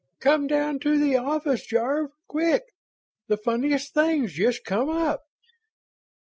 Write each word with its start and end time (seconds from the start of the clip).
"Come 0.19 0.47
down 0.47 0.79
to 0.79 0.97
the 0.97 1.15
office, 1.17 1.63
Jarve, 1.67 2.09
quick! 2.27 2.63
The 3.27 3.37
funniest 3.37 3.93
thing's 3.93 4.33
just 4.33 4.65
come 4.65 4.89
up!" 4.89 5.21